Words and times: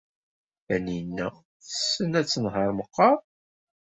Taninna 0.65 1.27
tessen 1.63 2.11
ad 2.19 2.27
tenheṛ 2.27 2.69
meqqar? 2.77 3.17